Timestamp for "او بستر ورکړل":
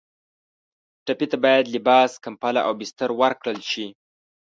2.67-3.59